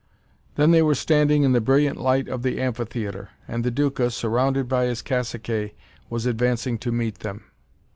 [0.55, 4.67] Then they were standing in the brilliant light of the amphitheatre, and the Duca, surrounded
[4.67, 5.75] by his caciques,
[6.09, 7.43] was advancing to meet them.